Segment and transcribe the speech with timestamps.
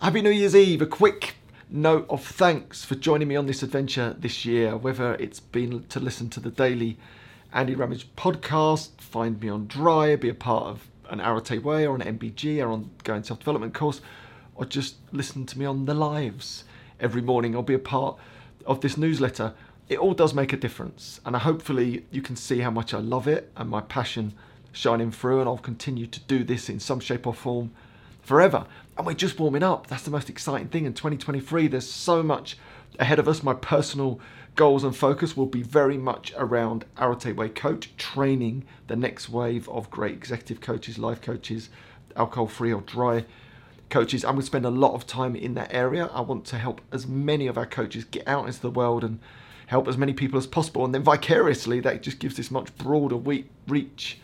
[0.00, 0.80] Happy New Year's Eve.
[0.80, 1.34] A quick
[1.68, 5.98] note of thanks for joining me on this adventure this year, whether it's been to
[5.98, 6.96] listen to the daily
[7.52, 11.96] Andy Ramage podcast, find me on Dry, be a part of an Arete Way or
[11.96, 14.00] an MBG or on Going Self Development course,
[14.54, 16.62] or just listen to me on the lives
[17.00, 18.16] every morning or be a part
[18.66, 19.52] of this newsletter.
[19.88, 23.26] It all does make a difference, and hopefully you can see how much I love
[23.26, 24.34] it and my passion
[24.70, 27.72] shining through, and I'll continue to do this in some shape or form
[28.28, 28.66] forever.
[28.96, 29.86] And we're just warming up.
[29.86, 31.66] That's the most exciting thing in 2023.
[31.66, 32.58] There's so much
[32.98, 33.42] ahead of us.
[33.42, 34.20] My personal
[34.54, 39.66] goals and focus will be very much around Arete Way Coach, training the next wave
[39.70, 41.70] of great executive coaches, life coaches,
[42.16, 43.24] alcohol free or dry
[43.88, 44.24] coaches.
[44.24, 46.10] I'm going to spend a lot of time in that area.
[46.12, 49.20] I want to help as many of our coaches get out into the world and
[49.68, 50.84] help as many people as possible.
[50.84, 53.16] And then vicariously, that just gives this much broader
[53.66, 54.18] reach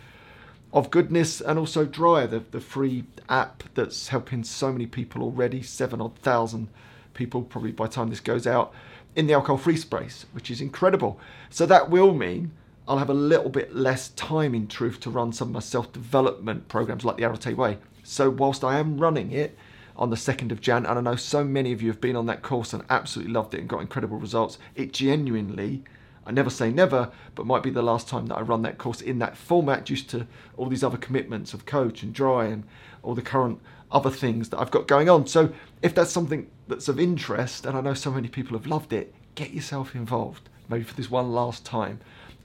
[0.75, 5.63] of goodness and also Dry, the, the free app that's helping so many people already,
[5.63, 6.69] seven odd thousand
[7.15, 8.75] people probably by the time this goes out
[9.15, 11.19] in the alcohol free space, which is incredible.
[11.49, 12.51] So that will mean
[12.89, 15.93] I'll have a little bit less time in truth to run some of my self
[15.93, 17.79] development programs like the Arete Way.
[18.03, 19.57] So whilst I am running it
[19.97, 22.27] on the 2nd of Jan, and I know so many of you have been on
[22.27, 25.85] that course and absolutely loved it and got incredible results, it genuinely
[26.27, 29.01] I never say never, but might be the last time that I run that course
[29.01, 32.65] in that format due to all these other commitments of coach and dry and
[33.03, 33.61] all the current
[33.93, 35.27] other things that I've got going on.
[35.27, 38.93] So if that's something that's of interest, and I know so many people have loved
[38.93, 42.01] it, get yourself involved, maybe for this one last time.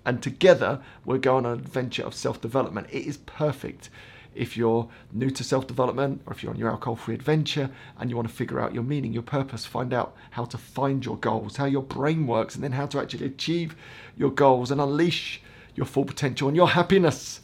[0.05, 2.87] And together we'll go on an adventure of self development.
[2.91, 3.89] It is perfect
[4.35, 8.09] if you're new to self development or if you're on your alcohol free adventure and
[8.09, 11.17] you want to figure out your meaning, your purpose, find out how to find your
[11.17, 13.75] goals, how your brain works, and then how to actually achieve
[14.17, 15.41] your goals and unleash
[15.75, 17.41] your full potential and your happiness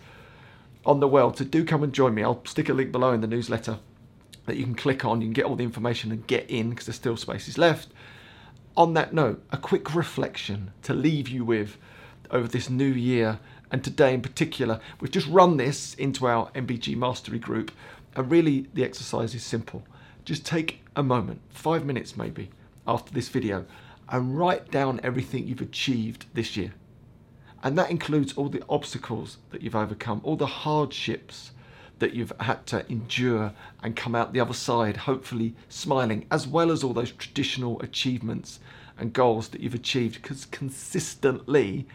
[0.85, 1.37] on the world.
[1.37, 2.23] So do come and join me.
[2.23, 3.79] I'll stick a link below in the newsletter
[4.45, 5.21] that you can click on.
[5.21, 7.89] You can get all the information and get in because there's still spaces left.
[8.77, 11.77] On that note, a quick reflection to leave you with
[12.29, 13.39] over this new year
[13.71, 14.79] and today in particular.
[14.99, 17.71] We've just run this into our MBG Mastery group,
[18.15, 19.83] and really the exercise is simple.
[20.23, 22.49] Just take a moment, five minutes maybe,
[22.87, 23.65] after this video,
[24.09, 26.73] and write down everything you've achieved this year.
[27.63, 31.51] And that includes all the obstacles that you've overcome, all the hardships
[31.99, 36.71] that you've had to endure and come out the other side, hopefully smiling, as well
[36.71, 38.59] as all those traditional achievements
[38.97, 40.21] and goals that you've achieved.
[40.21, 41.87] Because consistently,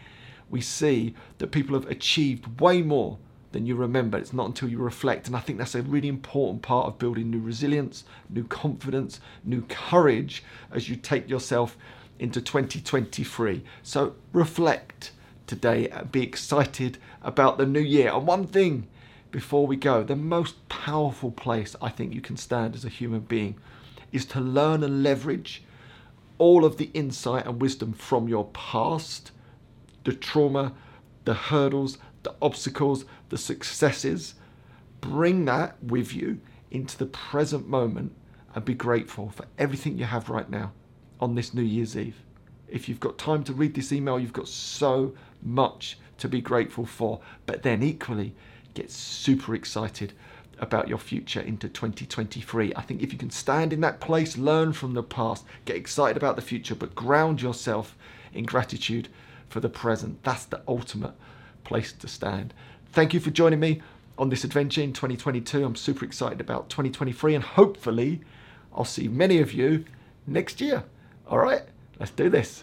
[0.51, 3.17] we see that people have achieved way more
[3.51, 4.17] than you remember.
[4.17, 5.27] It's not until you reflect.
[5.27, 9.63] And I think that's a really important part of building new resilience, new confidence, new
[9.63, 11.77] courage as you take yourself
[12.19, 13.63] into 2023.
[13.83, 15.11] So reflect
[15.47, 18.13] today and be excited about the new year.
[18.13, 18.87] And one thing
[19.31, 23.21] before we go the most powerful place I think you can stand as a human
[23.21, 23.55] being
[24.11, 25.63] is to learn and leverage
[26.37, 29.31] all of the insight and wisdom from your past
[30.03, 30.73] the trauma,
[31.25, 34.35] the hurdles, the obstacles, the successes.
[34.99, 36.39] Bring that with you
[36.69, 38.15] into the present moment
[38.53, 40.71] and be grateful for everything you have right now
[41.19, 42.21] on this New Year's Eve.
[42.67, 46.85] If you've got time to read this email, you've got so much to be grateful
[46.85, 47.19] for.
[47.45, 48.35] But then equally,
[48.73, 50.13] get super excited
[50.59, 52.73] about your future into 2023.
[52.75, 56.17] I think if you can stand in that place, learn from the past, get excited
[56.17, 57.97] about the future, but ground yourself
[58.31, 59.09] in gratitude
[59.51, 60.23] for the present.
[60.23, 61.13] That's the ultimate
[61.63, 62.53] place to stand.
[62.91, 63.81] Thank you for joining me
[64.17, 65.63] on this adventure in 2022.
[65.63, 68.21] I'm super excited about 2023 and hopefully
[68.73, 69.85] I'll see many of you
[70.25, 70.83] next year.
[71.27, 71.63] All right,
[71.99, 72.59] let's do this.